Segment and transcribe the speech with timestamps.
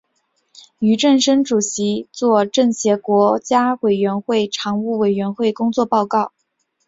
[0.79, 2.93] 俞正声主席作政协
[3.45, 6.31] 全国委员会常务委员会工作报告。